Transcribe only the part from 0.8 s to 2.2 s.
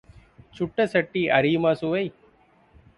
சட்டி அறியுமா சுவை?